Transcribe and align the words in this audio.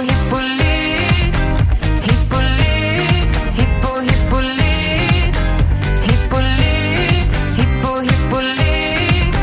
hippolyt 0.00 1.36
Hippolyt, 2.06 3.30
hippo 3.56 4.00
hippolyt 4.00 5.36
Hippolyt, 6.06 7.30
hippo 7.56 8.00
hippolyt 8.00 9.34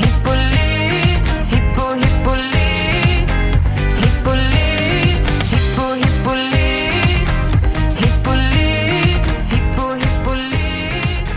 Hippolyt, 0.00 1.24
hippo 1.50 1.86
hippolyt 2.02 3.30
Hippolyt, 4.02 5.24
hippo 5.50 5.86
hippolyt 6.02 7.28
Hippolyt, 8.00 9.24
hippo 9.50 9.94
hippolyt 9.94 11.28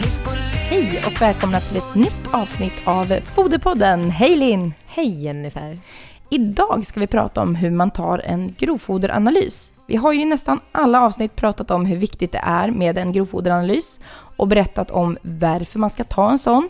Hippolyt 0.00 0.68
Hej 0.70 1.02
och 1.06 1.22
välkomna 1.22 1.60
till 1.60 1.76
ett 1.76 1.94
nytt 1.94 2.34
avsnitt 2.34 2.72
av 2.84 3.20
Foderpodden. 3.34 4.10
Hej 4.10 4.36
Linn! 4.36 4.74
Hej 4.86 5.22
Jennifer! 5.24 5.78
Idag 6.30 6.86
ska 6.86 7.00
vi 7.00 7.06
prata 7.06 7.42
om 7.42 7.54
hur 7.54 7.70
man 7.70 7.90
tar 7.90 8.18
en 8.18 8.54
grovfoderanalys. 8.58 9.70
Vi 9.86 9.96
har 9.96 10.12
ju 10.12 10.20
i 10.20 10.24
nästan 10.24 10.60
alla 10.72 11.02
avsnitt 11.02 11.36
pratat 11.36 11.70
om 11.70 11.86
hur 11.86 11.96
viktigt 11.96 12.32
det 12.32 12.40
är 12.42 12.70
med 12.70 12.98
en 12.98 13.12
grovfoderanalys 13.12 14.00
och 14.36 14.48
berättat 14.48 14.90
om 14.90 15.18
varför 15.22 15.78
man 15.78 15.90
ska 15.90 16.04
ta 16.04 16.30
en 16.30 16.38
sån. 16.38 16.68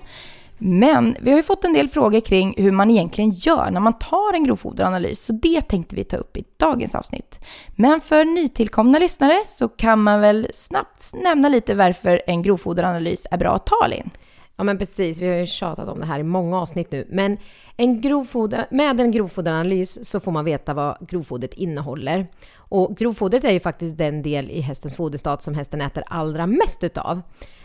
Men 0.58 1.16
vi 1.20 1.30
har 1.30 1.36
ju 1.36 1.42
fått 1.42 1.64
en 1.64 1.72
del 1.72 1.88
frågor 1.88 2.20
kring 2.20 2.54
hur 2.56 2.70
man 2.70 2.90
egentligen 2.90 3.30
gör 3.30 3.70
när 3.70 3.80
man 3.80 3.98
tar 3.98 4.34
en 4.34 4.44
grovfoderanalys, 4.44 5.24
så 5.24 5.32
det 5.32 5.60
tänkte 5.60 5.96
vi 5.96 6.04
ta 6.04 6.16
upp 6.16 6.36
i 6.36 6.44
dagens 6.56 6.94
avsnitt. 6.94 7.40
Men 7.76 8.00
för 8.00 8.24
nytillkomna 8.24 8.98
lyssnare 8.98 9.42
så 9.46 9.68
kan 9.68 10.02
man 10.02 10.20
väl 10.20 10.48
snabbt 10.54 11.14
nämna 11.14 11.48
lite 11.48 11.74
varför 11.74 12.22
en 12.26 12.42
grovfoderanalys 12.42 13.26
är 13.30 13.38
bra 13.38 13.54
att 13.54 13.66
ta, 13.66 13.86
Linn. 13.86 14.10
Ja 14.56 14.64
men 14.64 14.78
precis, 14.78 15.20
vi 15.20 15.28
har 15.28 15.34
ju 15.34 15.46
tjatat 15.46 15.88
om 15.88 16.00
det 16.00 16.06
här 16.06 16.20
i 16.20 16.22
många 16.22 16.60
avsnitt 16.60 16.92
nu. 16.92 17.06
Men 17.10 17.38
en 17.76 18.00
grovfoder, 18.00 18.66
med 18.70 19.00
en 19.00 19.10
grovfoderanalys 19.10 20.08
så 20.08 20.20
får 20.20 20.32
man 20.32 20.44
veta 20.44 20.74
vad 20.74 21.08
grovfodret 21.08 21.54
innehåller. 21.54 22.26
Och 22.56 22.96
grovfodret 22.96 23.44
är 23.44 23.52
ju 23.52 23.60
faktiskt 23.60 23.98
den 23.98 24.22
del 24.22 24.50
i 24.50 24.60
hästens 24.60 24.96
foderstat 24.96 25.42
som 25.42 25.54
hästen 25.54 25.80
äter 25.80 26.04
allra 26.06 26.46
mest 26.46 26.84
utav. 26.84 27.22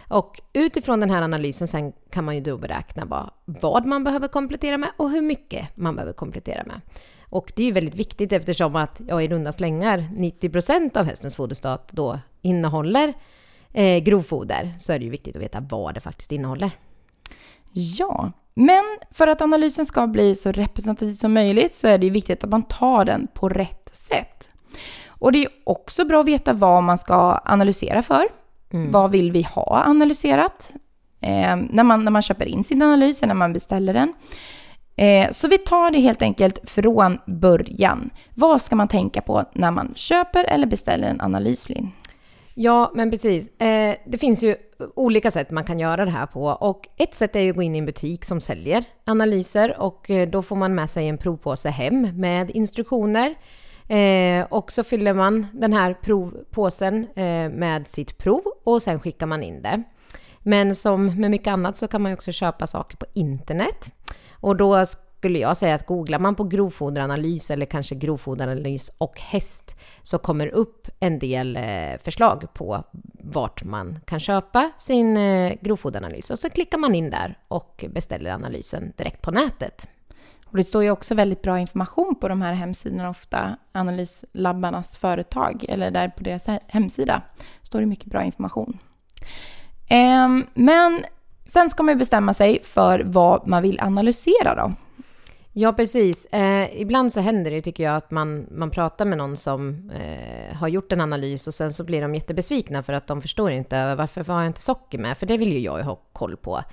Och 0.08 0.42
utifrån 0.54 1.00
den 1.00 1.10
här 1.10 1.22
analysen 1.22 1.68
sen 1.68 1.94
kan 2.12 2.24
man 2.24 2.36
ju 2.36 2.42
då 2.42 2.58
beräkna 2.58 3.06
vad, 3.06 3.30
vad 3.46 3.86
man 3.86 4.04
behöver 4.04 4.28
komplettera 4.28 4.78
med 4.78 4.90
och 4.98 5.10
hur 5.10 5.22
mycket 5.22 5.78
man 5.78 5.96
behöver 5.96 6.14
komplettera 6.14 6.64
med. 6.64 6.82
Och 7.30 7.52
det 7.56 7.64
är 7.64 7.66
ju 7.66 7.72
väldigt 7.72 7.96
viktigt 7.96 8.32
eftersom 8.32 8.76
att 8.76 9.02
ja, 9.08 9.22
i 9.22 9.28
runda 9.28 9.52
slängar 9.52 9.98
90% 9.98 10.98
av 10.98 11.06
hästens 11.06 11.36
foderstat 11.36 11.92
då 11.92 12.20
innehåller 12.42 13.14
eh, 13.74 14.04
grovfoder 14.04 14.74
så 14.80 14.94
är 14.94 15.00
det 15.00 15.06
ju 15.06 15.12
viktigt 15.12 15.36
att 15.36 15.42
veta 15.42 15.60
vad 15.60 15.94
det 15.94 16.00
faktiskt 16.00 16.32
innehåller. 16.32 16.72
Ja, 17.74 18.32
men 18.54 18.84
för 19.12 19.28
att 19.28 19.42
analysen 19.42 19.86
ska 19.86 20.08
bli 20.08 20.36
så 20.36 20.52
representativ 20.52 21.14
som 21.14 21.34
möjligt 21.34 21.74
så 21.74 21.88
är 21.88 21.98
det 21.98 22.06
ju 22.06 22.12
viktigt 22.12 22.44
att 22.44 22.50
man 22.50 22.64
tar 22.64 23.06
den 23.06 23.28
på 23.34 23.50
rätt 23.50 23.90
sätt. 23.92 24.50
Och 25.08 25.32
det 25.32 25.44
är 25.44 25.50
också 25.64 26.06
bra 26.06 26.20
att 26.20 26.28
veta 26.28 26.54
vad 26.54 26.84
man 26.84 26.98
ska 26.98 27.42
analysera 27.46 28.02
för. 28.02 28.24
Vad 28.92 29.12
vill 29.12 29.32
vi 29.32 29.42
ha 29.44 29.84
analyserat? 29.86 30.74
Eh, 31.22 31.56
när, 31.70 31.84
man, 31.84 32.04
när 32.04 32.12
man 32.12 32.22
köper 32.22 32.46
in 32.46 32.64
sin 32.64 32.82
analys, 32.82 33.24
eller 33.24 33.34
när 33.34 33.40
man 33.40 33.54
beställer 33.54 33.94
den. 33.94 34.14
Eh, 34.96 35.32
så 35.32 35.48
vi 35.48 35.58
tar 35.58 35.92
det 35.92 36.00
helt 36.00 36.22
enkelt 36.22 36.70
från 36.70 37.18
början. 37.26 38.10
Vad 38.36 38.62
ska 38.62 38.76
man 38.76 38.88
tänka 38.88 39.22
på 39.22 39.44
när 39.54 39.72
man 39.72 39.94
köper 39.96 40.44
eller 40.44 40.68
beställer 40.68 41.08
en 41.08 41.22
analyslin? 41.22 41.92
Ja, 42.62 42.92
men 42.94 43.12
precis. 43.12 43.62
Eh, 43.62 43.96
det 44.06 44.18
finns 44.18 44.44
ju 44.44 44.56
olika 44.96 45.32
sätt 45.32 45.52
man 45.52 45.64
kan 45.64 45.80
göra 45.80 46.06
det 46.06 46.12
här 46.12 46.26
på 46.26 46.46
och 46.46 46.88
ett 46.98 47.16
sätt 47.16 47.36
är 47.36 47.40
ju 47.40 47.50
att 47.50 47.56
gå 47.56 47.62
in 47.62 47.76
i 47.76 47.78
en 47.78 47.86
butik 47.86 48.26
som 48.26 48.42
säljer 48.42 48.84
analyser 49.06 49.80
och 49.80 50.10
eh, 50.10 50.30
då 50.30 50.42
får 50.42 50.56
man 50.56 50.76
med 50.76 50.90
sig 50.90 51.08
en 51.08 51.18
provpåse 51.18 51.70
hem 51.70 52.02
med 52.02 52.52
instruktioner. 52.52 53.36
Eh, 53.88 54.46
och 54.50 54.72
så 54.72 54.84
fyller 54.84 55.14
man 55.14 55.48
den 55.54 55.74
här 55.74 55.94
provpåsen 55.94 57.08
eh, 57.16 57.50
med 57.50 57.88
sitt 57.88 58.18
prov 58.18 58.42
och 58.64 58.82
sen 58.82 59.00
skickar 59.00 59.28
man 59.28 59.44
in 59.44 59.62
det. 59.62 59.84
Men 60.40 60.76
som 60.76 61.06
med 61.06 61.32
mycket 61.32 61.52
annat 61.52 61.78
så 61.78 61.88
kan 61.88 62.02
man 62.02 62.12
ju 62.12 62.16
också 62.16 62.32
köpa 62.32 62.68
saker 62.68 62.98
på 62.98 63.06
internet. 63.14 63.92
Och 64.32 64.56
då 64.56 64.86
skulle 65.20 65.40
jag 65.40 65.58
säga 65.58 65.76
att 65.76 65.86
googlar 65.86 66.20
man 66.20 66.36
på 66.36 66.44
grovfoderanalys 66.44 67.52
eller 67.52 67.66
kanske 67.66 67.96
grovfoderanalys 67.96 68.92
och 68.98 69.20
häst 69.20 69.76
så 70.04 70.18
kommer 70.18 70.48
upp 70.48 70.88
en 71.00 71.20
del 71.20 71.58
eh, 71.58 71.64
förslag 72.04 72.54
på 72.54 72.84
vart 73.24 73.64
man 73.64 74.00
kan 74.06 74.20
köpa 74.20 74.72
sin 74.78 75.18
eh, 75.18 75.54
grovfoderanalys. 75.62 76.30
Och 76.30 76.40
så 76.40 76.50
klickar 76.50 76.78
man 76.78 76.96
in 76.96 77.10
där 77.10 77.38
och 77.48 77.86
beställer 77.90 78.32
analysen 78.32 78.94
direkt 78.98 79.22
på 79.22 79.32
nätet. 79.32 79.88
Och 80.46 80.58
det 80.58 80.64
står 80.64 80.84
ju 80.84 80.92
också 80.92 81.16
väldigt 81.16 81.42
bra 81.42 81.60
information 81.60 82.16
på 82.16 82.28
de 82.28 82.42
här 82.42 82.54
hemsidorna 82.54 83.10
ofta, 83.10 83.58
analyslabbarnas 83.72 84.98
företag, 84.98 85.66
eller 85.70 85.92
där 85.92 86.08
på 86.08 86.24
deras 86.24 86.48
hemsida 86.68 87.22
står 87.62 87.80
det 87.80 87.86
mycket 87.86 88.06
bra 88.06 88.24
information. 88.24 88.80
Ehm, 89.90 90.46
men 90.54 91.04
sen 91.46 91.70
ska 91.70 91.84
man 91.84 91.94
ju 91.94 92.00
bestämma 92.00 92.34
sig 92.34 92.64
för 92.64 93.04
vad 93.06 93.48
man 93.48 93.64
vill 93.64 93.80
analysera 93.80 94.56
då. 94.56 94.74
Ja, 95.54 95.74
precis. 95.74 96.26
Eh, 96.26 96.82
ibland 96.82 97.14
så 97.14 97.20
händer 97.20 97.52
det 97.52 97.62
tycker 97.62 97.84
jag 97.84 97.96
att 97.96 98.12
man, 98.12 98.48
man 98.52 98.72
pratar 98.72 99.06
med 99.06 99.18
någon 99.18 99.38
som 99.38 99.92
eh, 99.92 100.56
har 100.56 100.68
gjort 100.68 100.92
en 100.92 101.02
analys 101.02 101.48
och 101.48 101.54
sen 101.54 101.74
så 101.74 101.84
blir 101.84 102.02
de 102.02 102.16
jättebesvikna 102.16 102.84
för 102.84 102.94
att 102.94 103.08
de 103.08 103.22
förstår 103.22 103.52
inte 103.52 103.78
äh, 103.78 103.96
varför 103.96 104.24
har 104.24 104.40
jag 104.40 104.48
inte 104.48 104.62
socker 104.62 104.98
med? 104.98 105.18
För 105.18 105.26
det 105.26 105.38
vill 105.38 105.54
ju 105.54 105.60
jag 105.60 105.84
ha 105.84 105.96
koll 105.96 106.38
på. 106.38 106.64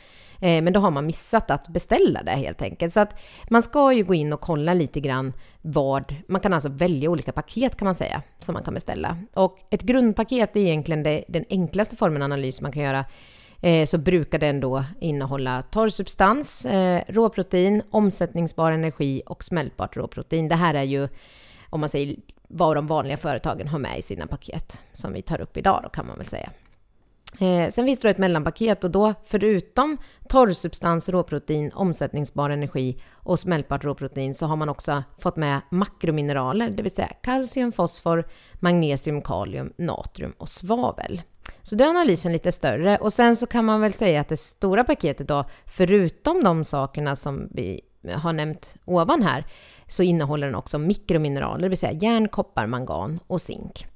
Eh, 0.41 0.63
men 0.63 0.73
då 0.73 0.81
har 0.81 0.91
man 0.91 1.07
missat 1.07 1.51
att 1.51 1.69
beställa 1.69 2.23
det 2.23 2.31
helt 2.31 2.63
enkelt. 2.63 2.93
Så 2.93 3.01
att 3.01 3.21
man 3.51 3.63
ska 3.63 3.93
ju 3.93 4.05
gå 4.05 4.15
in 4.15 4.33
och 4.33 4.41
kolla 4.41 4.75
lite 4.75 5.01
grann 5.01 5.33
vad, 5.63 6.15
man 6.29 6.41
kan 6.41 6.53
alltså 6.53 6.69
välja 6.69 7.11
olika 7.11 7.33
paket 7.33 7.77
kan 7.77 7.87
man 7.87 7.95
säga, 7.95 8.23
som 8.41 8.53
man 8.53 8.63
kan 8.63 8.75
beställa. 8.75 9.19
Och 9.35 9.59
ett 9.71 9.83
grundpaket 9.83 10.57
är 10.57 10.61
egentligen 10.61 11.03
det, 11.03 11.25
den 11.29 11.45
enklaste 11.51 11.97
formen 11.97 12.23
av 12.23 12.27
analys 12.27 12.61
man 12.61 12.73
kan 12.73 12.83
göra 12.83 13.05
eh, 13.67 13.87
så 13.87 13.99
brukar 13.99 14.39
den 14.39 14.61
då 14.61 14.85
innehålla 15.01 15.63
torr 15.63 15.89
substans, 15.89 16.65
eh, 16.65 17.03
råprotein, 17.09 17.83
omsättningsbar 17.91 18.73
energi 18.73 19.23
och 19.27 19.45
smältbart 19.45 19.97
råprotein. 19.97 20.49
Det 20.49 20.55
här 20.55 20.75
är 20.75 20.83
ju, 20.83 21.09
om 21.71 21.81
man 21.81 21.89
säger 21.89 22.17
vad 22.49 22.77
de 22.77 22.87
vanliga 22.87 23.17
företagen 23.17 23.69
har 23.69 23.79
med 23.79 23.99
i 23.99 24.03
sina 24.03 24.27
paket, 24.27 24.83
som 24.93 25.13
vi 25.13 25.23
tar 25.23 25.41
upp 25.41 25.57
idag 25.57 25.81
då 25.83 25.89
kan 25.89 26.07
man 26.07 26.17
väl 26.17 26.27
säga. 26.27 26.51
Eh, 27.41 27.69
sen 27.69 27.87
finns 27.87 28.01
det 28.01 28.09
då 28.09 28.11
ett 28.11 28.19
mellanpaket 28.19 28.85
och 28.85 28.91
då 28.91 29.15
förutom 29.25 29.99
torrsubstans, 30.29 31.09
råprotein, 31.09 31.73
omsättningsbar 31.73 32.51
energi 32.51 33.01
och 33.13 33.39
smältbart 33.39 33.85
råprotein 33.85 34.35
så 34.35 34.47
har 34.47 34.57
man 34.57 34.69
också 34.69 35.03
fått 35.19 35.37
med 35.37 35.61
makromineraler, 35.71 36.71
det 36.71 36.83
vill 36.83 36.95
säga 36.95 37.09
kalcium, 37.23 37.73
fosfor, 37.73 38.29
magnesium, 38.55 39.23
kalium, 39.23 39.73
natrium 39.77 40.33
och 40.39 40.49
svavel. 40.49 41.23
Så 41.67 41.75
då 41.75 41.85
är 41.85 41.89
analysen 41.89 42.33
lite 42.33 42.53
större 42.53 42.97
och 42.97 43.13
sen 43.13 43.37
så 43.37 43.47
kan 43.47 43.65
man 43.65 43.81
väl 43.81 43.93
säga 43.93 44.21
att 44.21 44.29
det 44.29 44.37
stora 44.37 44.85
paketet 44.85 45.29
då, 45.29 45.45
förutom 45.67 46.45
de 46.45 46.65
sakerna 46.65 47.17
som 47.17 47.49
vi 47.51 47.81
har 48.15 48.33
nämnt 48.33 48.75
ovan 48.85 49.23
här, 49.23 49.47
så 49.87 50.03
innehåller 50.03 50.47
den 50.47 50.57
också 50.57 50.79
mikromineraler, 50.79 51.63
det 51.63 51.69
vill 51.69 51.79
säga 51.79 51.93
järn, 51.93 52.29
koppar, 52.29 52.67
mangan 52.67 53.21
och 53.27 53.43
zink. 53.43 53.87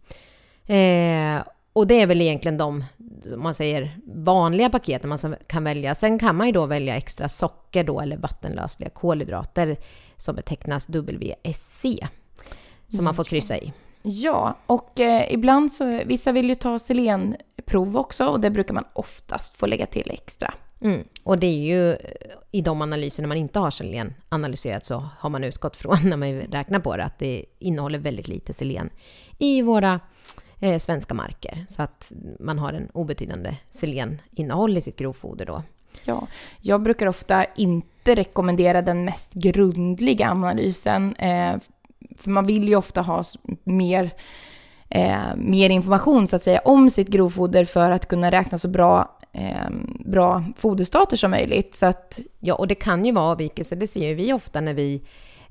Eh, 0.66 1.42
och 1.72 1.86
det 1.86 1.94
är 2.02 2.06
väl 2.06 2.20
egentligen 2.20 2.58
de, 2.58 2.84
man 3.36 3.54
säger, 3.54 3.98
vanliga 4.06 4.70
paketen 4.70 5.08
man 5.08 5.36
kan 5.46 5.64
välja. 5.64 5.94
Sen 5.94 6.18
kan 6.18 6.36
man 6.36 6.46
ju 6.46 6.52
då 6.52 6.66
välja 6.66 6.96
extra 6.96 7.28
socker 7.28 7.84
då, 7.84 8.00
eller 8.00 8.16
vattenlösliga 8.16 8.90
kolhydrater 8.90 9.76
som 10.16 10.34
betecknas 10.34 10.88
WSC, 10.88 11.84
som 12.88 13.04
man 13.04 13.14
får 13.14 13.24
kryssa 13.24 13.58
i. 13.58 13.72
Ja, 14.02 14.56
och 14.66 15.00
eh, 15.00 15.32
ibland 15.32 15.72
så, 15.72 16.00
vissa 16.06 16.32
vill 16.32 16.48
ju 16.48 16.54
ta 16.54 16.78
selenprov 16.78 17.96
också 17.96 18.26
och 18.26 18.40
det 18.40 18.50
brukar 18.50 18.74
man 18.74 18.84
oftast 18.92 19.56
få 19.56 19.66
lägga 19.66 19.86
till 19.86 20.10
extra. 20.10 20.54
Mm. 20.80 21.04
Och 21.22 21.38
det 21.38 21.46
är 21.46 21.58
ju 21.58 21.96
i 22.50 22.60
de 22.60 22.82
analyserna 22.82 23.28
man 23.28 23.36
inte 23.36 23.58
har 23.58 23.70
selen 23.70 24.14
analyserat 24.28 24.84
så 24.84 25.08
har 25.18 25.30
man 25.30 25.44
utgått 25.44 25.76
från 25.76 25.98
när 26.04 26.16
man 26.16 26.40
räknar 26.40 26.80
på 26.80 26.96
det 26.96 27.04
att 27.04 27.18
det 27.18 27.44
innehåller 27.58 27.98
väldigt 27.98 28.28
lite 28.28 28.52
selen 28.52 28.90
i 29.38 29.62
våra 29.62 30.00
eh, 30.60 30.78
svenska 30.78 31.14
marker. 31.14 31.66
Så 31.68 31.82
att 31.82 32.12
man 32.40 32.58
har 32.58 32.72
en 32.72 32.90
obetydande 32.92 33.56
seleninnehåll 33.68 34.76
i 34.76 34.80
sitt 34.80 34.96
grovfoder 34.96 35.46
då. 35.46 35.62
Ja, 36.04 36.26
jag 36.60 36.82
brukar 36.82 37.06
ofta 37.06 37.44
inte 37.44 38.14
rekommendera 38.14 38.82
den 38.82 39.04
mest 39.04 39.32
grundliga 39.32 40.30
analysen. 40.30 41.14
Eh, 41.14 41.56
för 42.18 42.30
man 42.30 42.46
vill 42.46 42.68
ju 42.68 42.76
ofta 42.76 43.02
ha 43.02 43.24
mer, 43.64 44.10
eh, 44.88 45.36
mer 45.36 45.70
information 45.70 46.28
så 46.28 46.36
att 46.36 46.42
säga 46.42 46.60
om 46.64 46.90
sitt 46.90 47.08
grovfoder 47.08 47.64
för 47.64 47.90
att 47.90 48.08
kunna 48.08 48.30
räkna 48.30 48.58
så 48.58 48.68
bra, 48.68 49.18
eh, 49.32 49.70
bra 50.04 50.44
foderstater 50.56 51.16
som 51.16 51.30
möjligt. 51.30 51.74
Så 51.74 51.86
att 51.86 52.20
Ja, 52.42 52.54
och 52.54 52.68
det 52.68 52.74
kan 52.74 53.04
ju 53.04 53.12
vara 53.12 53.24
avvikelser. 53.24 53.76
Det 53.76 53.86
ser 53.86 54.08
ju 54.08 54.14
vi 54.14 54.32
ofta 54.32 54.60
när 54.60 54.74
vi 54.74 55.02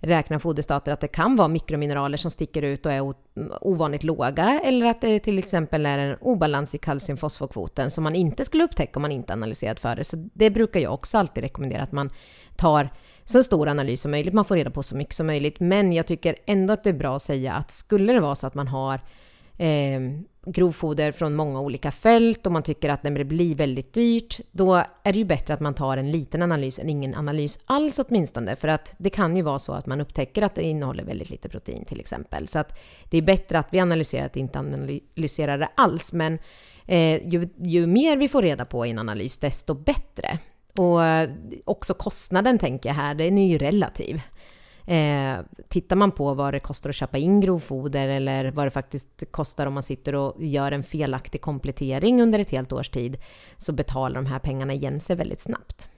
räknar 0.01 0.39
foderstater, 0.39 0.91
att 0.91 0.99
det 0.99 1.07
kan 1.07 1.35
vara 1.35 1.47
mikromineraler 1.47 2.17
som 2.17 2.31
sticker 2.31 2.61
ut 2.61 2.85
och 2.85 2.91
är 2.91 3.13
ovanligt 3.61 4.03
låga, 4.03 4.61
eller 4.63 4.85
att 4.85 5.01
det 5.01 5.19
till 5.19 5.37
exempel 5.37 5.85
är 5.85 5.97
en 5.97 6.17
obalans 6.21 6.75
i 6.75 6.77
kalciumfosforkvoten 6.77 7.91
som 7.91 8.03
man 8.03 8.15
inte 8.15 8.45
skulle 8.45 8.63
upptäcka 8.63 8.91
om 8.95 9.01
man 9.01 9.11
inte 9.11 9.33
analyserat 9.33 9.79
för 9.79 9.95
det. 9.95 10.03
Så 10.03 10.29
det 10.33 10.49
brukar 10.49 10.79
jag 10.79 10.93
också 10.93 11.17
alltid 11.17 11.43
rekommendera 11.43 11.83
att 11.83 11.91
man 11.91 12.09
tar 12.55 12.89
så 13.29 13.43
stor 13.43 13.67
analys 13.67 14.01
som 14.01 14.11
möjligt. 14.11 14.33
Man 14.33 14.45
får 14.45 14.55
reda 14.55 14.69
på 14.69 14.83
så 14.83 14.95
mycket 14.95 15.15
som 15.15 15.27
möjligt. 15.27 15.59
Men 15.59 15.93
jag 15.93 16.07
tycker 16.07 16.35
ändå 16.45 16.73
att 16.73 16.83
det 16.83 16.89
är 16.89 16.93
bra 16.93 17.15
att 17.15 17.21
säga 17.21 17.53
att 17.53 17.71
skulle 17.71 18.13
det 18.13 18.19
vara 18.19 18.35
så 18.35 18.47
att 18.47 18.55
man 18.55 18.67
har 18.67 19.01
eh, 19.57 19.99
grovfoder 20.45 21.11
från 21.11 21.35
många 21.35 21.61
olika 21.61 21.91
fält 21.91 22.45
och 22.45 22.51
man 22.51 22.63
tycker 22.63 22.89
att 22.89 23.03
det 23.03 23.25
blir 23.25 23.55
väldigt 23.55 23.93
dyrt, 23.93 24.39
då 24.51 24.75
är 25.03 25.13
det 25.13 25.19
ju 25.19 25.25
bättre 25.25 25.53
att 25.53 25.59
man 25.59 25.73
tar 25.73 25.97
en 25.97 26.11
liten 26.11 26.41
analys 26.41 26.79
än 26.79 26.89
ingen 26.89 27.15
analys 27.15 27.59
alls 27.65 27.99
åtminstone. 27.99 28.55
För 28.55 28.67
att 28.67 28.93
det 28.97 29.09
kan 29.09 29.37
ju 29.37 29.41
vara 29.41 29.59
så 29.59 29.73
att 29.73 29.85
man 29.85 30.01
upptäcker 30.01 30.41
att 30.41 30.55
det 30.55 30.63
innehåller 30.63 31.03
väldigt 31.03 31.29
lite 31.29 31.49
protein 31.49 31.85
till 31.85 31.99
exempel. 31.99 32.47
Så 32.47 32.59
att 32.59 32.79
det 33.09 33.17
är 33.17 33.21
bättre 33.21 33.59
att 33.59 33.67
vi 33.71 33.79
analyserar 33.79 34.25
att 34.25 34.35
inte 34.35 34.59
analyserar 34.59 35.57
det 35.57 35.69
alls. 35.75 36.13
Men 36.13 36.39
eh, 36.85 37.27
ju, 37.27 37.49
ju 37.57 37.87
mer 37.87 38.17
vi 38.17 38.27
får 38.27 38.41
reda 38.41 38.65
på 38.65 38.85
i 38.85 38.89
en 38.89 38.99
analys, 38.99 39.37
desto 39.37 39.73
bättre. 39.73 40.39
Och 40.79 41.05
eh, 41.05 41.29
också 41.65 41.93
kostnaden 41.93 42.59
tänker 42.59 42.89
jag 42.89 42.95
här, 42.95 43.15
den 43.15 43.37
är 43.37 43.47
ju 43.47 43.57
relativ. 43.57 44.21
Eh, 44.85 45.37
tittar 45.67 45.95
man 45.95 46.11
på 46.11 46.33
vad 46.33 46.53
det 46.53 46.59
kostar 46.59 46.89
att 46.89 46.95
köpa 46.95 47.17
in 47.17 47.41
grovfoder 47.41 48.07
eller 48.07 48.51
vad 48.51 48.65
det 48.65 48.71
faktiskt 48.71 49.23
kostar 49.31 49.65
om 49.65 49.73
man 49.73 49.83
sitter 49.83 50.15
och 50.15 50.43
gör 50.43 50.71
en 50.71 50.83
felaktig 50.83 51.41
komplettering 51.41 52.21
under 52.21 52.39
ett 52.39 52.51
helt 52.51 52.71
års 52.71 52.89
tid 52.89 53.17
så 53.57 53.73
betalar 53.73 54.15
de 54.15 54.25
här 54.25 54.39
pengarna 54.39 54.73
igen 54.73 54.99
sig 54.99 55.15
väldigt 55.15 55.41
snabbt. 55.41 55.89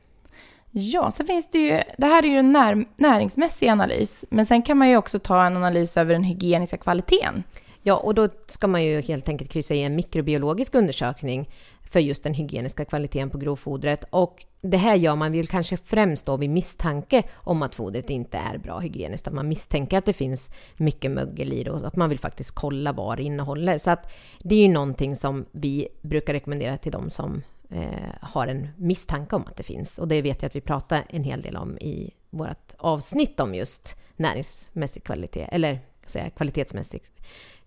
Ja, 0.72 1.12
så 1.12 1.24
finns 1.24 1.50
det 1.50 1.60
ju, 1.60 1.80
det 1.98 2.06
här 2.06 2.24
är 2.24 2.28
ju 2.28 2.38
en 2.38 2.52
när, 2.52 2.86
näringsmässig 2.96 3.68
analys, 3.68 4.26
men 4.30 4.46
sen 4.46 4.62
kan 4.62 4.78
man 4.78 4.90
ju 4.90 4.98
också 4.98 5.20
ta 5.20 5.46
en 5.46 5.58
analys 5.58 5.98
över 5.98 6.14
den 6.14 6.24
hygieniska 6.24 6.78
kvaliteten. 6.78 7.44
Ja, 7.84 7.96
och 7.96 8.16
då 8.16 8.30
ska 8.48 8.68
man 8.68 8.84
ju 8.84 9.02
helt 9.02 9.30
enkelt 9.30 9.52
kryssa 9.52 9.74
i 9.74 9.84
en 9.84 9.96
mikrobiologisk 9.96 10.76
undersökning 10.76 11.50
för 11.92 12.00
just 12.00 12.24
den 12.24 12.34
hygieniska 12.34 12.86
kvaliteten 12.86 13.30
på 13.30 13.38
grovfodret. 13.38 14.06
Och 14.10 14.46
det 14.62 14.78
här 14.78 14.96
gör 14.96 15.16
man 15.16 15.32
väl 15.32 15.48
kanske 15.48 15.78
främst 15.78 16.26
då 16.26 16.38
vid 16.38 16.50
misstanke 16.50 17.24
om 17.34 17.62
att 17.62 17.76
fodret 17.76 18.10
inte 18.10 18.38
är 18.38 18.58
bra 18.58 18.80
hygieniskt, 18.80 19.28
att 19.28 19.34
man 19.34 19.48
misstänker 19.48 19.98
att 19.98 20.06
det 20.06 20.14
finns 20.14 20.52
mycket 20.78 21.12
mögel 21.12 21.54
i 21.54 21.64
det 21.64 21.72
och 21.72 21.88
att 21.88 21.96
man 21.96 22.10
vill 22.10 22.20
faktiskt 22.20 22.56
kolla 22.56 22.94
vad 22.94 23.18
det 23.18 23.24
innehåller. 23.24 23.78
Så 23.78 23.92
att 23.92 24.12
det 24.40 24.56
är 24.56 24.60
ju 24.60 24.74
någonting 24.74 25.16
som 25.16 25.46
vi 25.52 25.88
brukar 26.02 26.34
rekommendera 26.34 26.78
till 26.78 26.92
de 26.92 27.10
som 27.10 27.42
eh, 27.70 28.12
har 28.22 28.48
en 28.48 28.68
misstanke 28.78 29.36
om 29.36 29.44
att 29.48 29.58
det 29.58 29.64
finns. 29.64 30.00
Och 30.00 30.08
det 30.08 30.22
vet 30.22 30.42
jag 30.42 30.50
att 30.50 30.56
vi 30.56 30.62
pratar 30.62 31.04
en 31.10 31.24
hel 31.24 31.42
del 31.42 31.58
om 31.58 31.78
i 31.78 32.12
vårt 32.30 32.74
avsnitt 32.78 33.40
om 33.40 33.56
just 33.56 33.96
näringsmässig 34.16 35.04
kvalitet, 35.04 35.48
eller 35.52 35.80
säga, 36.06 36.30
kvalitetsmässig 36.30 37.02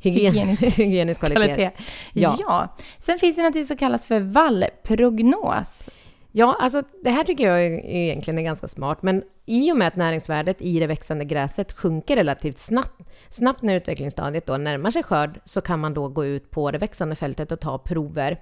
hygien, 0.04 0.32
hygienisk, 0.32 0.78
hygienisk 0.78 1.20
kvalitet. 1.20 1.54
kvalitet. 1.54 1.70
Ja. 2.12 2.36
ja. 2.38 2.76
Sen 2.98 3.18
finns 3.18 3.36
det 3.36 3.42
något 3.42 3.66
som 3.66 3.76
kallas 3.76 4.06
för 4.06 4.20
vallprognos. 4.20 5.88
Ja, 6.32 6.56
alltså 6.60 6.82
det 7.04 7.10
här 7.10 7.24
tycker 7.24 7.48
jag 7.48 7.64
egentligen 7.64 8.38
är 8.38 8.42
ganska 8.42 8.68
smart, 8.68 9.02
men 9.02 9.22
i 9.46 9.72
och 9.72 9.76
med 9.76 9.88
att 9.88 9.96
näringsvärdet 9.96 10.62
i 10.62 10.80
det 10.80 10.86
växande 10.86 11.24
gräset 11.24 11.72
sjunker 11.72 12.16
relativt 12.16 12.58
snabbt, 12.58 13.00
snabbt 13.28 13.62
när 13.62 13.76
utvecklingsstadiet 13.76 14.46
då 14.46 14.56
närmar 14.56 14.90
sig 14.90 15.02
skörd, 15.02 15.40
så 15.44 15.60
kan 15.60 15.80
man 15.80 15.94
då 15.94 16.08
gå 16.08 16.24
ut 16.24 16.50
på 16.50 16.70
det 16.70 16.78
växande 16.78 17.14
fältet 17.14 17.52
och 17.52 17.60
ta 17.60 17.78
prover 17.78 18.40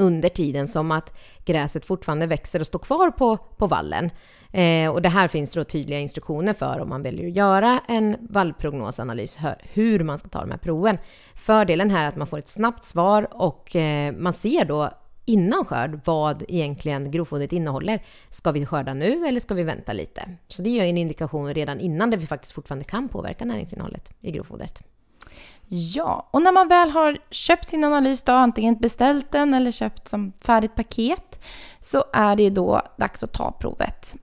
under 0.00 0.28
tiden 0.28 0.68
som 0.68 0.90
att 0.90 1.16
gräset 1.44 1.86
fortfarande 1.86 2.26
växer 2.26 2.60
och 2.60 2.66
står 2.66 2.78
kvar 2.78 3.10
på, 3.10 3.36
på 3.36 3.66
vallen. 3.66 4.10
Eh, 4.52 4.90
och 4.90 5.02
det 5.02 5.08
här 5.08 5.28
finns 5.28 5.52
då 5.52 5.64
tydliga 5.64 5.98
instruktioner 5.98 6.54
för 6.54 6.80
om 6.80 6.88
man 6.88 7.02
väljer 7.02 7.26
att 7.26 7.36
göra 7.36 7.80
en 7.88 8.16
vallprognosanalys, 8.20 9.38
hur 9.72 10.04
man 10.04 10.18
ska 10.18 10.28
ta 10.28 10.40
de 10.40 10.50
här 10.50 10.58
proven. 10.58 10.98
Fördelen 11.34 11.90
här 11.90 12.04
är 12.04 12.08
att 12.08 12.16
man 12.16 12.26
får 12.26 12.38
ett 12.38 12.48
snabbt 12.48 12.84
svar 12.84 13.28
och 13.30 13.76
eh, 13.76 14.12
man 14.12 14.32
ser 14.32 14.64
då 14.64 14.90
innan 15.24 15.64
skörd 15.64 16.00
vad 16.04 16.44
egentligen 16.48 17.10
grovfodret 17.10 17.52
innehåller. 17.52 18.02
Ska 18.30 18.52
vi 18.52 18.66
skörda 18.66 18.94
nu 18.94 19.26
eller 19.26 19.40
ska 19.40 19.54
vi 19.54 19.62
vänta 19.62 19.92
lite? 19.92 20.36
Så 20.48 20.62
det 20.62 20.70
ger 20.70 20.84
en 20.84 20.98
indikation 20.98 21.54
redan 21.54 21.80
innan 21.80 22.10
där 22.10 22.18
vi 22.18 22.26
faktiskt 22.26 22.52
fortfarande 22.52 22.84
kan 22.84 23.08
påverka 23.08 23.44
näringsinnehållet 23.44 24.12
i 24.20 24.30
grovfodret. 24.30 24.82
Ja, 25.72 26.28
och 26.30 26.42
när 26.42 26.52
man 26.52 26.68
väl 26.68 26.90
har 26.90 27.18
köpt 27.30 27.68
sin 27.68 27.84
analys, 27.84 28.22
då, 28.22 28.32
antingen 28.32 28.78
beställt 28.78 29.32
den 29.32 29.54
eller 29.54 29.70
köpt 29.70 30.08
som 30.08 30.32
färdigt 30.40 30.74
paket, 30.74 31.44
så 31.80 32.04
är 32.12 32.36
det 32.36 32.50
då 32.50 32.82
dags 32.96 33.24
att 33.24 33.32
ta 33.32 33.52
provet. 33.52 34.16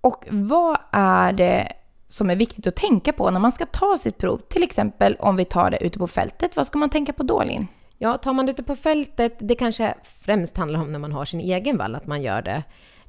Och 0.00 0.26
vad 0.30 0.78
är 0.92 1.32
det 1.32 1.72
som 2.08 2.30
är 2.30 2.36
viktigt 2.36 2.66
att 2.66 2.76
tänka 2.76 3.12
på 3.12 3.30
när 3.30 3.40
man 3.40 3.52
ska 3.52 3.66
ta 3.66 3.98
sitt 3.98 4.18
prov? 4.18 4.38
Till 4.38 4.62
exempel 4.62 5.16
om 5.18 5.36
vi 5.36 5.44
tar 5.44 5.70
det 5.70 5.84
ute 5.84 5.98
på 5.98 6.06
fältet, 6.06 6.56
vad 6.56 6.66
ska 6.66 6.78
man 6.78 6.90
tänka 6.90 7.12
på 7.12 7.22
då, 7.22 7.42
Linn? 7.44 7.66
Ja, 7.98 8.16
tar 8.18 8.32
man 8.32 8.46
det 8.46 8.52
ute 8.52 8.62
på 8.62 8.76
fältet, 8.76 9.36
det 9.38 9.54
kanske 9.54 9.94
främst 10.20 10.56
handlar 10.56 10.80
om 10.80 10.92
när 10.92 10.98
man 10.98 11.12
har 11.12 11.24
sin 11.24 11.40
egen 11.40 11.76
vall, 11.76 11.94
att 11.94 12.06
man 12.06 12.22
gör 12.22 12.42
det. 12.42 12.62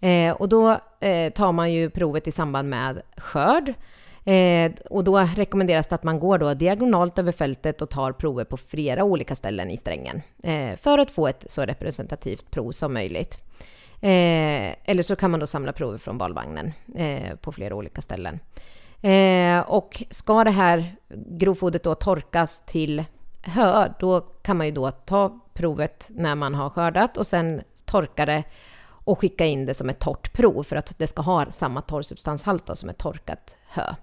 Eh, 0.07 0.35
och 0.35 0.49
då 0.49 0.77
eh, 0.99 1.33
tar 1.33 1.51
man 1.51 1.73
ju 1.73 1.89
provet 1.89 2.27
i 2.27 2.31
samband 2.31 2.69
med 2.69 3.01
skörd. 3.17 3.73
Eh, 4.25 4.71
och 4.89 5.03
då 5.03 5.17
rekommenderas 5.19 5.87
det 5.87 5.95
att 5.95 6.03
man 6.03 6.19
går 6.19 6.37
då 6.37 6.53
diagonalt 6.53 7.19
över 7.19 7.31
fältet 7.31 7.81
och 7.81 7.89
tar 7.89 8.11
prover 8.11 8.43
på 8.43 8.57
flera 8.57 9.03
olika 9.03 9.35
ställen 9.35 9.71
i 9.71 9.77
strängen. 9.77 10.21
Eh, 10.43 10.75
för 10.75 10.97
att 10.97 11.11
få 11.11 11.27
ett 11.27 11.45
så 11.49 11.61
representativt 11.61 12.51
prov 12.51 12.71
som 12.71 12.93
möjligt. 12.93 13.41
Eh, 14.01 14.75
eller 14.83 15.03
så 15.03 15.15
kan 15.15 15.31
man 15.31 15.39
då 15.39 15.47
samla 15.47 15.73
prover 15.73 15.97
från 15.97 16.17
balvagnen 16.17 16.73
eh, 16.95 17.35
på 17.35 17.51
flera 17.51 17.75
olika 17.75 18.01
ställen. 18.01 18.39
Eh, 19.01 19.59
och 19.59 20.03
ska 20.09 20.43
det 20.43 20.51
här 20.51 20.95
grovfodret 21.27 21.83
då 21.83 21.95
torkas 21.95 22.65
till 22.65 23.03
hö, 23.41 23.89
då 23.99 24.19
kan 24.21 24.57
man 24.57 24.65
ju 24.65 24.71
då 24.71 24.91
ta 24.91 25.39
provet 25.53 26.07
när 26.09 26.35
man 26.35 26.53
har 26.55 26.69
skördat 26.69 27.17
och 27.17 27.27
sen 27.27 27.61
torka 27.85 28.25
det 28.25 28.43
och 29.03 29.19
skicka 29.19 29.45
in 29.45 29.65
det 29.65 29.73
som 29.73 29.89
ett 29.89 29.99
torrt 29.99 30.33
prov 30.33 30.63
för 30.63 30.75
att 30.75 30.97
det 30.97 31.07
ska 31.07 31.21
ha 31.21 31.51
samma 31.51 31.81
torrsubstanshalt 31.81 32.65
då 32.65 32.75
som 32.75 32.89
ett 32.89 32.97
torkat 32.97 33.57
hö. 33.67 33.95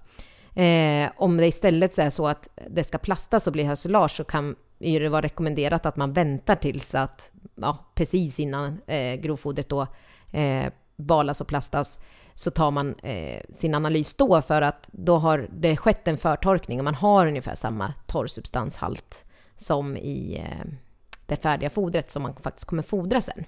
Eh, 0.55 1.11
om 1.17 1.37
det 1.37 1.47
istället 1.47 1.99
är 1.99 2.11
så 2.11 2.26
att 2.26 2.49
det 2.70 2.85
ska 2.85 2.99
plastas 2.99 3.47
och 3.47 3.52
bli 3.52 3.64
hösilage 3.64 4.11
så 4.11 4.25
kan 4.25 4.56
det 4.79 5.08
vara 5.08 5.23
rekommenderat 5.23 5.87
att 5.87 5.97
man 5.97 6.12
väntar 6.12 6.56
tills 6.56 6.94
att, 6.94 7.31
ja, 7.55 7.79
precis 7.94 8.41
innan 8.41 8.81
eh, 8.87 9.14
grovfodret 9.14 9.69
då 9.69 9.87
eh, 10.32 10.73
balas 10.97 11.41
och 11.41 11.47
plastas, 11.47 11.99
så 12.35 12.50
tar 12.50 12.70
man 12.70 12.94
eh, 12.94 13.43
sin 13.55 13.75
analys 13.75 14.14
då 14.14 14.43
för 14.43 14.62
att 14.62 14.88
då 14.93 15.19
har 15.19 15.49
det 15.52 15.76
skett 15.76 16.08
en 16.08 16.19
förtorkning 16.19 16.79
och 16.79 16.85
man 16.85 16.94
har 16.94 17.26
ungefär 17.26 17.55
samma 17.55 17.94
torrsubstanshalt 18.06 19.25
som 19.56 19.97
i 19.97 20.37
eh, 20.37 20.70
det 21.26 21.37
färdiga 21.37 21.70
fodret 21.70 22.11
som 22.11 22.23
man 22.23 22.35
faktiskt 22.37 22.67
kommer 22.67 22.82
fodra 22.82 23.20
sen. 23.20 23.44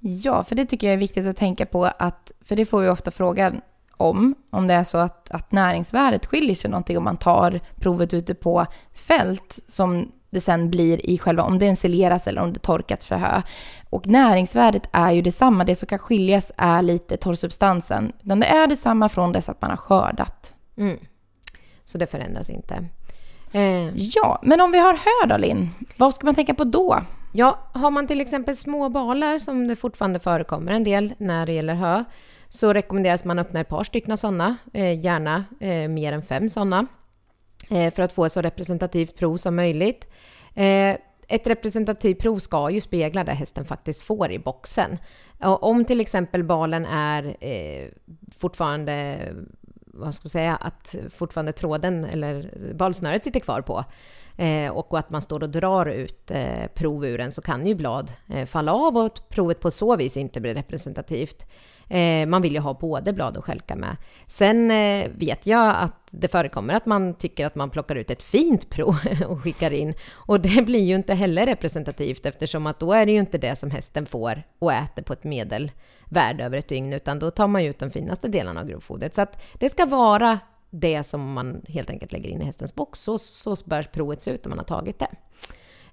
Ja, 0.00 0.44
för 0.44 0.54
det 0.54 0.66
tycker 0.66 0.86
jag 0.86 0.94
är 0.94 0.98
viktigt 0.98 1.26
att 1.26 1.36
tänka 1.36 1.66
på 1.66 1.84
att, 1.84 2.32
för 2.44 2.56
det 2.56 2.66
får 2.66 2.80
vi 2.80 2.88
ofta 2.88 3.10
frågan 3.10 3.60
om, 3.96 4.34
om 4.50 4.66
det 4.66 4.74
är 4.74 4.84
så 4.84 4.98
att, 4.98 5.30
att 5.30 5.52
näringsvärdet 5.52 6.26
skiljer 6.26 6.54
sig 6.54 6.70
någonting 6.70 6.98
om 6.98 7.04
man 7.04 7.16
tar 7.16 7.60
provet 7.76 8.14
ute 8.14 8.34
på 8.34 8.66
fält 8.94 9.58
som 9.68 10.12
det 10.30 10.40
sen 10.40 10.70
blir 10.70 11.06
i 11.10 11.18
själva, 11.18 11.42
om 11.42 11.58
det 11.58 11.66
ensileras 11.66 12.26
eller 12.26 12.42
om 12.42 12.52
det 12.52 12.60
torkats 12.60 13.06
för 13.06 13.16
hö. 13.16 13.42
Och 13.90 14.06
näringsvärdet 14.06 14.88
är 14.92 15.12
ju 15.12 15.22
detsamma, 15.22 15.64
det 15.64 15.74
som 15.74 15.86
kan 15.86 15.98
skiljas 15.98 16.52
är 16.56 16.82
lite 16.82 17.16
torrsubstansen. 17.16 18.12
Utan 18.22 18.40
det 18.40 18.46
är 18.46 18.66
detsamma 18.66 19.08
från 19.08 19.32
dess 19.32 19.48
att 19.48 19.62
man 19.62 19.70
har 19.70 19.76
skördat. 19.76 20.54
Mm. 20.76 20.98
Så 21.84 21.98
det 21.98 22.06
förändras 22.06 22.50
inte. 22.50 22.84
Eh. 23.52 23.96
Ja, 23.96 24.38
men 24.42 24.60
om 24.60 24.72
vi 24.72 24.78
har 24.78 24.92
hö 24.92 25.26
då 25.28 25.36
Linn, 25.36 25.70
vad 25.96 26.14
ska 26.14 26.26
man 26.26 26.34
tänka 26.34 26.54
på 26.54 26.64
då? 26.64 27.00
Ja, 27.32 27.58
har 27.72 27.90
man 27.90 28.06
till 28.06 28.20
exempel 28.20 28.56
små 28.56 28.88
balar 28.88 29.38
som 29.38 29.68
det 29.68 29.76
fortfarande 29.76 30.20
förekommer 30.20 30.72
en 30.72 30.84
del 30.84 31.14
när 31.18 31.46
det 31.46 31.52
gäller 31.52 31.74
hö, 31.74 32.04
så 32.48 32.72
rekommenderas 32.72 33.24
man 33.24 33.38
öppna 33.38 33.60
ett 33.60 33.68
par 33.68 33.84
stycken 33.84 34.18
sådana, 34.18 34.56
eh, 34.72 35.00
gärna 35.00 35.44
eh, 35.60 35.88
mer 35.88 36.12
än 36.12 36.22
fem 36.22 36.48
sådana, 36.48 36.86
eh, 37.70 37.94
för 37.94 38.02
att 38.02 38.12
få 38.12 38.24
ett 38.24 38.32
så 38.32 38.42
representativt 38.42 39.16
prov 39.16 39.36
som 39.36 39.56
möjligt. 39.56 40.08
Eh, 40.54 40.96
ett 41.28 41.46
representativt 41.46 42.18
prov 42.18 42.38
ska 42.38 42.70
ju 42.70 42.80
spegla 42.80 43.24
det 43.24 43.32
hästen 43.32 43.64
faktiskt 43.64 44.02
får 44.02 44.32
i 44.32 44.38
boxen. 44.38 44.98
Och 45.40 45.62
om 45.62 45.84
till 45.84 46.00
exempel 46.00 46.44
balen 46.44 46.86
är 46.86 47.36
eh, 47.40 47.88
fortfarande 48.38 49.18
vad 49.86 50.14
ska 50.14 50.24
man 50.24 50.30
säga, 50.30 50.56
att 50.56 50.94
fortfarande 51.14 51.52
tråden 51.52 52.04
eller 52.04 52.50
balsnöret 52.74 53.24
sitter 53.24 53.40
kvar 53.40 53.60
på 53.60 53.84
eh, 54.38 54.70
och 54.70 54.98
att 54.98 55.10
man 55.10 55.22
står 55.22 55.42
och 55.42 55.50
drar 55.50 55.86
ut 55.86 56.30
eh, 56.30 56.66
prov 56.74 57.06
ur 57.06 57.18
den 57.18 57.32
så 57.32 57.42
kan 57.42 57.66
ju 57.66 57.74
blad 57.74 58.12
eh, 58.28 58.46
falla 58.46 58.72
av 58.72 58.96
och 58.96 59.28
provet 59.28 59.60
på 59.60 59.70
så 59.70 59.96
vis 59.96 60.16
inte 60.16 60.40
blir 60.40 60.54
representativt. 60.54 61.46
Eh, 61.88 62.26
man 62.26 62.42
vill 62.42 62.52
ju 62.52 62.58
ha 62.58 62.74
både 62.74 63.12
blad 63.12 63.36
och 63.36 63.44
skälka 63.44 63.76
med. 63.76 63.96
Sen 64.26 64.70
eh, 64.70 65.10
vet 65.10 65.46
jag 65.46 65.76
att 65.76 65.94
det 66.10 66.28
förekommer 66.28 66.74
att 66.74 66.86
man 66.86 67.14
tycker 67.14 67.46
att 67.46 67.54
man 67.54 67.70
plockar 67.70 67.96
ut 67.96 68.10
ett 68.10 68.22
fint 68.22 68.70
prov 68.70 68.96
och 69.28 69.42
skickar 69.42 69.70
in. 69.70 69.94
Och 70.10 70.40
det 70.40 70.62
blir 70.62 70.84
ju 70.84 70.94
inte 70.94 71.14
heller 71.14 71.46
representativt 71.46 72.26
eftersom 72.26 72.66
att 72.66 72.80
då 72.80 72.92
är 72.92 73.06
det 73.06 73.12
ju 73.12 73.18
inte 73.18 73.38
det 73.38 73.56
som 73.56 73.70
hästen 73.70 74.06
får 74.06 74.42
och 74.58 74.72
äter 74.72 75.02
på 75.02 75.12
ett 75.12 75.24
medelvärde 75.24 76.44
över 76.44 76.58
ett 76.58 76.68
dygn, 76.68 76.92
utan 76.92 77.18
då 77.18 77.30
tar 77.30 77.48
man 77.48 77.64
ju 77.64 77.70
ut 77.70 77.78
de 77.78 77.90
finaste 77.90 78.28
delarna 78.28 78.60
av 78.60 78.66
grovfodret. 78.66 79.14
Så 79.14 79.20
att 79.20 79.42
det 79.58 79.68
ska 79.68 79.86
vara 79.86 80.38
det 80.70 81.02
som 81.02 81.32
man 81.32 81.62
helt 81.68 81.90
enkelt 81.90 82.12
lägger 82.12 82.30
in 82.30 82.42
i 82.42 82.44
hästens 82.44 82.74
box. 82.74 83.00
Så, 83.00 83.18
så 83.18 83.56
bör 83.64 83.82
provet 83.82 84.22
se 84.22 84.30
ut 84.30 84.46
om 84.46 84.50
man 84.50 84.58
har 84.58 84.64
tagit 84.64 84.98
det. 84.98 85.10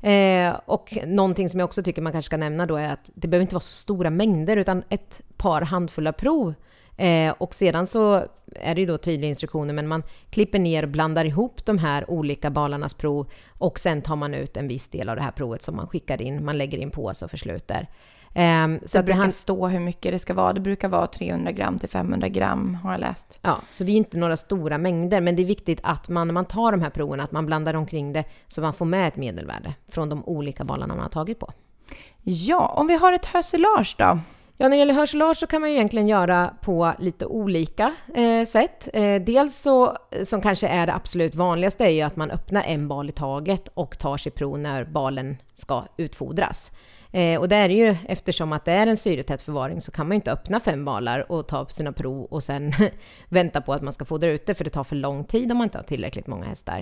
Eh, 0.09 0.59
och 0.65 0.97
någonting 1.05 1.49
som 1.49 1.59
jag 1.59 1.67
också 1.67 1.83
tycker 1.83 2.01
man 2.01 2.11
kanske 2.11 2.29
ska 2.29 2.37
nämna 2.37 2.65
då 2.65 2.75
är 2.75 2.93
att 2.93 3.11
det 3.13 3.27
behöver 3.27 3.41
inte 3.41 3.55
vara 3.55 3.61
så 3.61 3.73
stora 3.73 4.09
mängder, 4.09 4.57
utan 4.57 4.83
ett 4.89 5.21
par 5.37 5.61
handfulla 5.61 6.13
prov 6.13 6.53
Eh, 6.97 7.33
och 7.37 7.53
sedan 7.53 7.87
så 7.87 8.27
är 8.55 8.75
det 8.75 8.81
ju 8.81 8.87
då 8.87 8.97
tydliga 8.97 9.29
instruktioner, 9.29 9.73
men 9.73 9.87
man 9.87 10.03
klipper 10.29 10.59
ner 10.59 10.83
och 10.83 10.89
blandar 10.89 11.25
ihop 11.25 11.65
de 11.65 11.77
här 11.77 12.09
olika 12.09 12.49
balarnas 12.49 12.93
prov 12.93 13.27
och 13.57 13.79
sen 13.79 14.01
tar 14.01 14.15
man 14.15 14.33
ut 14.33 14.57
en 14.57 14.67
viss 14.67 14.89
del 14.89 15.09
av 15.09 15.15
det 15.15 15.21
här 15.21 15.31
provet 15.31 15.61
som 15.61 15.75
man 15.75 15.87
skickar 15.87 16.21
in. 16.21 16.45
Man 16.45 16.57
lägger 16.57 16.77
in 16.77 16.91
påse 16.91 17.25
och 17.25 17.31
försluter. 17.31 17.87
Eh, 18.35 18.67
Så 18.85 18.97
det 18.97 19.03
brukar 19.03 19.31
stå 19.31 19.67
hur 19.67 19.79
mycket 19.79 20.11
det 20.11 20.19
ska 20.19 20.33
vara. 20.33 20.53
Det 20.53 20.59
brukar 20.59 20.87
vara 20.89 21.07
300 21.07 21.51
gram 21.51 21.79
till 21.79 21.89
500 21.89 22.27
gram 22.27 22.75
har 22.83 22.91
jag 22.91 22.99
läst. 23.01 23.39
Ja, 23.41 23.57
så 23.69 23.83
det 23.83 23.91
är 23.91 23.95
inte 23.95 24.17
några 24.17 24.37
stora 24.37 24.77
mängder, 24.77 25.21
men 25.21 25.35
det 25.35 25.43
är 25.43 25.47
viktigt 25.47 25.79
att 25.83 26.09
man 26.09 26.27
när 26.27 26.33
man 26.33 26.45
tar 26.45 26.71
de 26.71 26.81
här 26.81 26.89
proverna, 26.89 27.23
att 27.23 27.31
man 27.31 27.45
blandar 27.45 27.73
omkring 27.73 28.13
det 28.13 28.23
så 28.47 28.61
man 28.61 28.73
får 28.73 28.85
med 28.85 29.07
ett 29.07 29.15
medelvärde 29.15 29.73
från 29.87 30.09
de 30.09 30.23
olika 30.25 30.63
balarna 30.63 30.93
man 30.93 31.03
har 31.03 31.09
tagit 31.09 31.39
på. 31.39 31.51
Ja, 32.23 32.67
om 32.77 32.87
vi 32.87 32.95
har 32.97 33.13
ett 33.13 33.25
hösilage 33.25 33.95
då? 33.97 34.19
Ja, 34.57 34.65
när 34.65 34.69
det 34.69 34.75
gäller 34.75 34.93
hörselage 34.93 35.37
så 35.37 35.47
kan 35.47 35.61
man 35.61 35.69
ju 35.69 35.75
egentligen 35.75 36.07
göra 36.07 36.53
på 36.61 36.93
lite 36.99 37.25
olika 37.25 37.93
eh, 38.15 38.45
sätt. 38.45 38.89
Eh, 38.93 39.21
dels 39.21 39.57
så, 39.61 39.97
som 40.23 40.41
kanske 40.41 40.67
är 40.67 40.87
det 40.87 40.93
absolut 40.93 41.35
vanligaste, 41.35 41.85
är 41.85 41.89
ju 41.89 42.01
att 42.01 42.15
man 42.15 42.31
öppnar 42.31 42.63
en 42.63 42.87
bal 42.87 43.09
i 43.09 43.11
taget 43.11 43.67
och 43.73 43.97
tar 43.99 44.17
sig 44.17 44.31
prov 44.31 44.59
när 44.59 44.83
balen 44.85 45.37
ska 45.53 45.83
utfodras. 45.97 46.71
Eh, 47.15 47.39
och 47.39 47.49
det 47.49 47.55
är 47.55 47.69
ju 47.69 47.95
eftersom 48.07 48.53
att 48.53 48.65
det 48.65 48.71
är 48.71 48.87
en 48.87 48.97
syretät 48.97 49.41
förvaring 49.41 49.81
så 49.81 49.91
kan 49.91 50.07
man 50.07 50.11
ju 50.11 50.15
inte 50.15 50.31
öppna 50.31 50.59
fem 50.59 50.85
balar 50.85 51.31
och 51.31 51.47
ta 51.47 51.65
sina 51.69 51.91
prov 51.91 52.23
och 52.23 52.43
sen 52.43 52.73
vänta 53.29 53.61
på 53.61 53.73
att 53.73 53.81
man 53.81 53.93
ska 53.93 54.05
fodra 54.05 54.29
ut 54.29 54.45
det, 54.45 54.55
för 54.55 54.63
det 54.63 54.69
tar 54.69 54.83
för 54.83 54.95
lång 54.95 55.23
tid 55.23 55.51
om 55.51 55.57
man 55.57 55.65
inte 55.65 55.77
har 55.77 55.83
tillräckligt 55.83 56.27
många 56.27 56.45
hästar. 56.45 56.79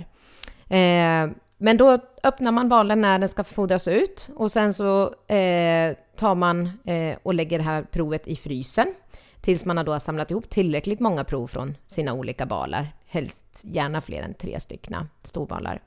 Eh, 0.68 1.30
men 1.58 1.76
då 1.76 1.98
öppnar 2.22 2.52
man 2.52 2.68
balen 2.68 3.00
när 3.00 3.18
den 3.18 3.28
ska 3.28 3.44
fodras 3.44 3.88
ut 3.88 4.28
och 4.36 4.52
sen 4.52 4.74
så 4.74 5.02
eh, 5.34 5.96
tar 6.16 6.34
man 6.34 6.70
eh, 6.84 7.16
och 7.22 7.34
lägger 7.34 7.58
det 7.58 7.64
här 7.64 7.82
provet 7.82 8.28
i 8.28 8.36
frysen 8.36 8.94
tills 9.40 9.64
man 9.64 9.76
har 9.76 9.84
då 9.84 10.00
samlat 10.00 10.30
ihop 10.30 10.50
tillräckligt 10.50 11.00
många 11.00 11.24
prov 11.24 11.46
från 11.46 11.76
sina 11.86 12.12
olika 12.12 12.46
balar. 12.46 12.88
Helst 13.06 13.44
gärna 13.62 14.00
fler 14.00 14.22
än 14.22 14.34
tre 14.34 14.60
stycken 14.60 15.08
storbalar. 15.24 15.80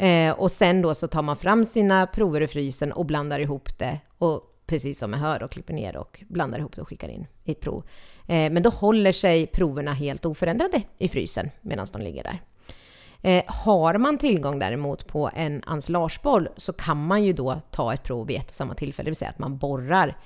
Eh, 0.00 0.32
och 0.32 0.50
sen 0.50 0.82
då 0.82 0.94
så 0.94 1.08
tar 1.08 1.22
man 1.22 1.36
fram 1.36 1.64
sina 1.64 2.06
prover 2.06 2.40
ur 2.40 2.46
frysen 2.46 2.92
och 2.92 3.06
blandar 3.06 3.40
ihop 3.40 3.78
det 3.78 4.00
och 4.18 4.42
precis 4.66 4.98
som 4.98 5.10
med 5.10 5.20
hör 5.20 5.42
och 5.42 5.50
klipper 5.50 5.74
ner 5.74 5.96
och 5.96 6.24
blandar 6.28 6.58
ihop 6.58 6.76
det 6.76 6.82
och 6.82 6.88
skickar 6.88 7.08
in 7.08 7.26
i 7.44 7.52
ett 7.52 7.60
prov. 7.60 7.84
Eh, 8.26 8.52
men 8.52 8.62
då 8.62 8.70
håller 8.70 9.12
sig 9.12 9.46
proverna 9.46 9.92
helt 9.92 10.26
oförändrade 10.26 10.82
i 10.98 11.08
frysen 11.08 11.50
medan 11.60 11.86
de 11.92 12.02
ligger 12.02 12.22
där. 12.22 12.40
Eh, 13.22 13.44
har 13.46 13.98
man 13.98 14.18
tillgång 14.18 14.58
däremot 14.58 15.06
på 15.06 15.30
en 15.34 15.62
ensilageboll 15.68 16.48
så 16.56 16.72
kan 16.72 17.06
man 17.06 17.24
ju 17.24 17.32
då 17.32 17.60
ta 17.70 17.94
ett 17.94 18.02
prov 18.02 18.26
vid 18.26 18.36
ett 18.36 18.48
och 18.48 18.54
samma 18.54 18.74
tillfälle, 18.74 19.06
det 19.06 19.10
vill 19.10 19.16
säga 19.16 19.30
att 19.30 19.38
man 19.38 19.58
borrar 19.58 20.16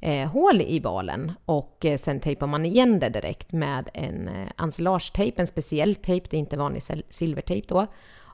eh, 0.00 0.28
hål 0.28 0.60
i 0.60 0.80
balen 0.80 1.32
och 1.44 1.84
eh, 1.84 1.98
sen 1.98 2.20
tejpar 2.20 2.46
man 2.46 2.64
igen 2.64 2.98
det 2.98 3.08
direkt 3.08 3.52
med 3.52 3.88
en 3.94 4.28
eh, 4.28 4.48
ensilagetejp, 4.58 5.40
en 5.40 5.46
speciell 5.46 5.94
tejp, 5.94 6.26
det 6.30 6.36
är 6.36 6.38
inte 6.38 6.56
vanlig 6.56 6.82
silvertejp 7.08 7.66
då. 7.68 7.86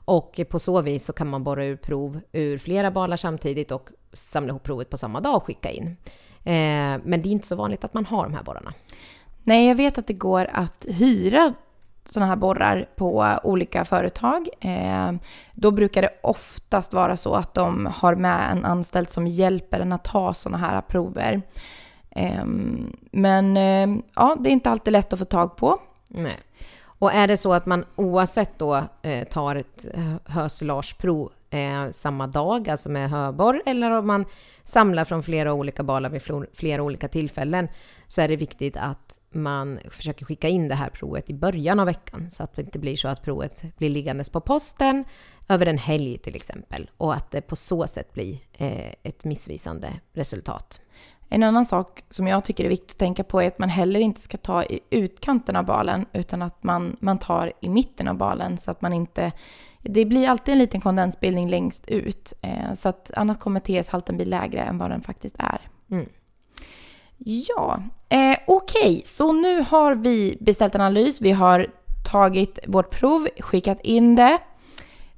Och 0.09 0.39
på 0.49 0.59
så 0.59 0.81
vis 0.81 1.05
så 1.05 1.13
kan 1.13 1.27
man 1.27 1.43
borra 1.43 1.65
ur 1.65 1.75
prov 1.75 2.19
ur 2.31 2.57
flera 2.57 2.91
balar 2.91 3.17
samtidigt 3.17 3.71
och 3.71 3.89
samla 4.13 4.49
ihop 4.49 4.63
provet 4.63 4.89
på 4.89 4.97
samma 4.97 5.19
dag 5.19 5.35
och 5.35 5.43
skicka 5.43 5.71
in. 5.71 5.97
Eh, 6.43 6.99
men 7.03 7.21
det 7.21 7.29
är 7.29 7.31
inte 7.31 7.47
så 7.47 7.55
vanligt 7.55 7.83
att 7.83 7.93
man 7.93 8.05
har 8.05 8.23
de 8.23 8.33
här 8.33 8.43
borrarna. 8.43 8.73
Nej, 9.43 9.67
jag 9.67 9.75
vet 9.75 9.97
att 9.97 10.07
det 10.07 10.13
går 10.13 10.49
att 10.53 10.85
hyra 10.89 11.53
sådana 12.05 12.29
här 12.29 12.35
borrar 12.35 12.89
på 12.95 13.39
olika 13.43 13.85
företag. 13.85 14.49
Eh, 14.59 15.11
då 15.53 15.71
brukar 15.71 16.01
det 16.01 16.19
oftast 16.23 16.93
vara 16.93 17.17
så 17.17 17.33
att 17.33 17.53
de 17.53 17.85
har 17.85 18.15
med 18.15 18.51
en 18.51 18.65
anställd 18.65 19.09
som 19.09 19.27
hjälper 19.27 19.79
en 19.79 19.93
att 19.93 20.03
ta 20.03 20.33
sådana 20.33 20.57
här 20.57 20.81
prover. 20.81 21.41
Eh, 22.09 22.45
men 23.11 23.55
ja, 24.15 24.37
det 24.39 24.49
är 24.49 24.53
inte 24.53 24.69
alltid 24.69 24.93
lätt 24.93 25.13
att 25.13 25.19
få 25.19 25.25
tag 25.25 25.57
på. 25.57 25.79
Nej. 26.07 26.39
Och 26.99 27.13
är 27.13 27.27
det 27.27 27.37
så 27.37 27.53
att 27.53 27.65
man 27.65 27.85
oavsett 27.95 28.59
då 28.59 28.83
eh, 29.01 29.27
tar 29.27 29.55
ett 29.55 29.85
eh, 29.93 30.15
hörselageprov 30.25 31.31
eh, 31.49 31.91
samma 31.91 32.27
dag, 32.27 32.69
alltså 32.69 32.89
med 32.89 33.09
hörborr, 33.09 33.61
eller 33.65 33.91
om 33.91 34.07
man 34.07 34.25
samlar 34.63 35.05
från 35.05 35.23
flera 35.23 35.53
olika 35.53 35.83
balar 35.83 36.09
vid 36.09 36.21
flera 36.53 36.83
olika 36.83 37.07
tillfällen, 37.07 37.67
så 38.07 38.21
är 38.21 38.27
det 38.27 38.35
viktigt 38.35 38.77
att 38.77 39.19
man 39.31 39.79
försöker 39.91 40.25
skicka 40.25 40.47
in 40.47 40.67
det 40.67 40.75
här 40.75 40.89
provet 40.89 41.29
i 41.29 41.33
början 41.33 41.79
av 41.79 41.85
veckan, 41.85 42.31
så 42.31 42.43
att 42.43 42.55
det 42.55 42.61
inte 42.61 42.79
blir 42.79 42.95
så 42.95 43.07
att 43.07 43.23
provet 43.23 43.77
blir 43.77 43.89
liggandes 43.89 44.29
på 44.29 44.41
posten 44.41 45.05
över 45.49 45.65
en 45.65 45.77
helg 45.77 46.17
till 46.17 46.35
exempel, 46.35 46.89
och 46.97 47.13
att 47.13 47.31
det 47.31 47.41
på 47.41 47.55
så 47.55 47.87
sätt 47.87 48.13
blir 48.13 48.39
eh, 48.53 48.93
ett 49.03 49.25
missvisande 49.25 49.93
resultat. 50.13 50.81
En 51.29 51.43
annan 51.43 51.65
sak 51.65 52.03
som 52.09 52.27
jag 52.27 52.43
tycker 52.43 52.65
är 52.65 52.69
viktigt 52.69 52.91
att 52.91 52.97
tänka 52.97 53.23
på 53.23 53.41
är 53.41 53.47
att 53.47 53.59
man 53.59 53.69
heller 53.69 53.99
inte 53.99 54.21
ska 54.21 54.37
ta 54.37 54.63
i 54.63 54.79
utkanten 54.89 55.55
av 55.55 55.65
balen 55.65 56.05
utan 56.13 56.41
att 56.41 56.63
man, 56.63 56.97
man 56.99 57.19
tar 57.19 57.53
i 57.61 57.69
mitten 57.69 58.07
av 58.07 58.15
balen 58.15 58.57
så 58.57 58.71
att 58.71 58.81
man 58.81 58.93
inte... 58.93 59.31
Det 59.81 60.05
blir 60.05 60.29
alltid 60.29 60.51
en 60.51 60.57
liten 60.57 60.81
kondensbildning 60.81 61.49
längst 61.49 61.87
ut 61.87 62.33
eh, 62.41 62.73
så 62.73 62.89
att 62.89 63.11
annars 63.15 63.37
kommer 63.37 63.59
TS-halten 63.59 64.15
bli 64.15 64.25
lägre 64.25 64.61
än 64.61 64.77
vad 64.77 64.89
den 64.89 65.01
faktiskt 65.01 65.35
är. 65.39 65.61
Mm. 65.91 66.09
Ja, 67.17 67.83
eh, 68.09 68.37
okej, 68.47 69.03
så 69.05 69.31
nu 69.31 69.65
har 69.69 69.95
vi 69.95 70.37
beställt 70.39 70.75
analys, 70.75 71.21
vi 71.21 71.31
har 71.31 71.67
tagit 72.11 72.59
vårt 72.67 72.99
prov, 72.99 73.27
skickat 73.39 73.81
in 73.81 74.15
det. 74.15 74.39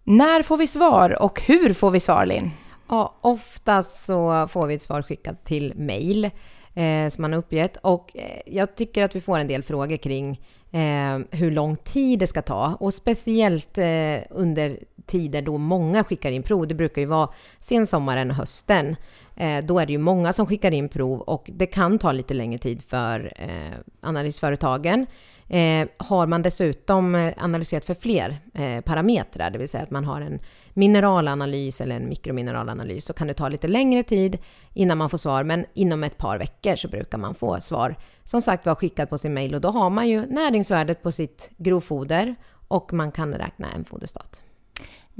När 0.03 0.41
får 0.41 0.57
vi 0.57 0.67
svar 0.67 1.21
och 1.23 1.41
hur 1.41 1.73
får 1.73 1.91
vi 1.91 1.99
svar, 1.99 2.25
Linn? 2.25 2.51
Ja, 2.91 3.15
oftast 3.21 4.05
så 4.05 4.47
får 4.47 4.67
vi 4.67 4.73
ett 4.75 4.81
svar 4.81 5.01
skickat 5.01 5.45
till 5.45 5.73
mail 5.75 6.25
eh, 6.73 7.09
som 7.09 7.21
man 7.21 7.31
har 7.31 7.39
uppgett 7.39 7.77
och 7.77 8.11
eh, 8.17 8.41
jag 8.45 8.75
tycker 8.75 9.03
att 9.03 9.15
vi 9.15 9.21
får 9.21 9.37
en 9.37 9.47
del 9.47 9.63
frågor 9.63 9.97
kring 9.97 10.41
eh, 10.71 11.19
hur 11.31 11.51
lång 11.51 11.75
tid 11.75 12.19
det 12.19 12.27
ska 12.27 12.41
ta 12.41 12.77
och 12.79 12.93
speciellt 12.93 13.77
eh, 13.77 14.17
under 14.29 14.79
tider 15.05 15.41
då 15.41 15.57
många 15.57 16.03
skickar 16.03 16.31
in 16.31 16.43
prov. 16.43 16.67
Det 16.67 16.75
brukar 16.75 17.01
ju 17.01 17.07
vara 17.07 17.29
sensommaren 17.59 18.29
och 18.29 18.35
hösten. 18.35 18.95
Eh, 19.41 19.63
då 19.63 19.79
är 19.79 19.85
det 19.85 19.91
ju 19.91 19.97
många 19.97 20.33
som 20.33 20.45
skickar 20.45 20.71
in 20.71 20.89
prov 20.89 21.21
och 21.21 21.49
det 21.53 21.65
kan 21.65 21.99
ta 21.99 22.11
lite 22.11 22.33
längre 22.33 22.59
tid 22.59 22.83
för 22.87 23.33
eh, 23.35 23.79
analysföretagen. 24.01 25.05
Eh, 25.47 25.87
har 25.97 26.27
man 26.27 26.41
dessutom 26.41 27.15
eh, 27.15 27.33
analyserat 27.37 27.85
för 27.85 27.93
fler 27.93 28.37
eh, 28.53 28.81
parametrar, 28.81 29.49
det 29.49 29.57
vill 29.57 29.69
säga 29.69 29.83
att 29.83 29.91
man 29.91 30.05
har 30.05 30.21
en 30.21 30.39
mineralanalys 30.73 31.81
eller 31.81 31.95
en 31.95 32.09
mikromineralanalys, 32.09 33.05
så 33.05 33.13
kan 33.13 33.27
det 33.27 33.33
ta 33.33 33.49
lite 33.49 33.67
längre 33.67 34.03
tid 34.03 34.37
innan 34.73 34.97
man 34.97 35.09
får 35.09 35.17
svar, 35.17 35.43
men 35.43 35.65
inom 35.73 36.03
ett 36.03 36.17
par 36.17 36.37
veckor 36.37 36.75
så 36.75 36.87
brukar 36.87 37.17
man 37.17 37.35
få 37.35 37.61
svar. 37.61 37.95
Som 38.25 38.41
sagt 38.41 38.65
var 38.65 38.75
skickat 38.75 39.09
på 39.09 39.17
sin 39.17 39.33
mail 39.33 39.55
och 39.55 39.61
då 39.61 39.69
har 39.69 39.89
man 39.89 40.07
ju 40.07 40.25
näringsvärdet 40.25 41.03
på 41.03 41.11
sitt 41.11 41.49
grovfoder 41.57 42.35
och 42.67 42.93
man 42.93 43.11
kan 43.11 43.33
räkna 43.33 43.71
en 43.71 43.85
foderstat. 43.85 44.41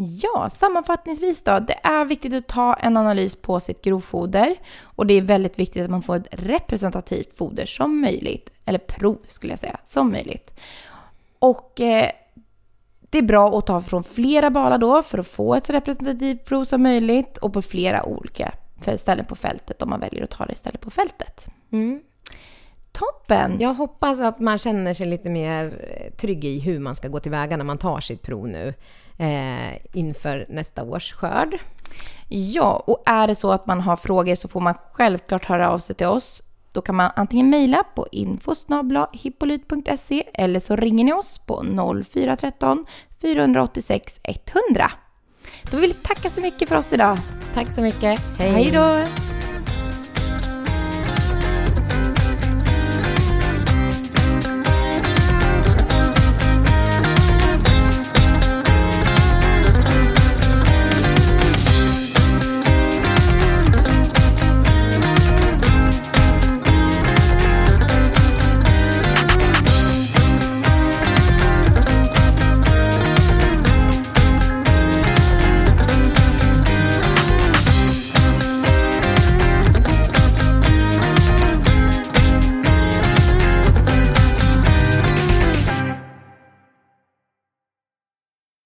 Ja, 0.03 0.49
sammanfattningsvis 0.49 1.43
då. 1.43 1.59
Det 1.59 1.79
är 1.83 2.05
viktigt 2.05 2.33
att 2.33 2.47
ta 2.47 2.73
en 2.73 2.97
analys 2.97 3.35
på 3.35 3.59
sitt 3.59 3.81
grovfoder 3.81 4.55
och 4.83 5.07
det 5.07 5.13
är 5.13 5.21
väldigt 5.21 5.59
viktigt 5.59 5.83
att 5.83 5.89
man 5.89 6.03
får 6.03 6.15
ett 6.15 6.27
representativt 6.31 7.37
foder 7.37 7.65
som 7.65 8.01
möjligt. 8.01 8.49
Eller 8.65 8.79
prov 8.79 9.17
skulle 9.27 9.53
jag 9.53 9.59
säga, 9.59 9.79
som 9.85 10.11
möjligt. 10.11 10.59
Och 11.39 11.81
eh, 11.81 12.11
det 12.99 13.17
är 13.17 13.21
bra 13.21 13.57
att 13.57 13.65
ta 13.65 13.81
från 13.81 14.03
flera 14.03 14.49
balar 14.49 14.77
då 14.77 15.03
för 15.03 15.17
att 15.17 15.27
få 15.27 15.55
ett 15.55 15.65
så 15.65 15.73
representativt 15.73 16.45
prov 16.45 16.65
som 16.65 16.83
möjligt 16.83 17.37
och 17.37 17.53
på 17.53 17.61
flera 17.61 18.03
olika 18.03 18.53
ställen 18.97 19.25
på 19.25 19.35
fältet 19.35 19.81
om 19.81 19.89
man 19.89 19.99
väljer 19.99 20.23
att 20.23 20.29
ta 20.29 20.45
det 20.45 20.53
istället 20.53 20.81
på 20.81 20.89
fältet. 20.89 21.45
Toppen! 22.91 23.59
Jag 23.59 23.73
hoppas 23.73 24.19
att 24.19 24.39
man 24.39 24.57
känner 24.57 24.93
sig 24.93 25.05
lite 25.05 25.29
mer 25.29 25.65
eh, 25.65 26.13
trygg 26.13 26.45
i 26.45 26.59
hur 26.59 26.79
man 26.79 26.95
ska 26.95 27.07
gå 27.07 27.19
tillväga 27.19 27.57
när 27.57 27.65
man 27.65 27.77
tar 27.77 27.99
sitt 27.99 28.21
prov 28.21 28.47
nu 28.47 28.73
eh, 29.21 29.77
inför 29.93 30.45
nästa 30.49 30.83
års 30.83 31.13
skörd. 31.13 31.57
Ja, 32.27 32.83
och 32.87 33.03
är 33.05 33.27
det 33.27 33.35
så 33.35 33.51
att 33.51 33.67
man 33.67 33.81
har 33.81 33.95
frågor 33.95 34.35
så 34.35 34.47
får 34.47 34.59
man 34.59 34.73
självklart 34.91 35.45
höra 35.45 35.69
av 35.69 35.79
sig 35.79 35.95
till 35.95 36.07
oss. 36.07 36.41
Då 36.71 36.81
kan 36.81 36.95
man 36.95 37.11
antingen 37.15 37.49
mejla 37.49 37.83
på 37.95 38.07
info.hippolyt.se 38.11 40.23
eller 40.33 40.59
så 40.59 40.75
ringer 40.75 41.03
ni 41.03 41.13
oss 41.13 41.37
på 41.37 41.63
0413 42.05 42.85
486 43.21 44.19
100. 44.23 44.91
Då 45.71 45.77
vill 45.77 45.89
vi 45.89 45.95
tacka 45.95 46.29
så 46.29 46.41
mycket 46.41 46.69
för 46.69 46.77
oss 46.77 46.93
idag. 46.93 47.17
Tack 47.53 47.71
så 47.71 47.81
mycket. 47.81 48.19
Hej 48.37 48.71
då! 48.71 49.03